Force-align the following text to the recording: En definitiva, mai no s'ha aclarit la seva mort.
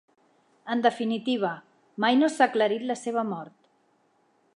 En 0.75 0.79
definitiva, 0.85 1.51
mai 2.05 2.17
no 2.21 2.31
s'ha 2.37 2.47
aclarit 2.53 2.87
la 2.93 2.97
seva 3.03 3.25
mort. 3.35 3.57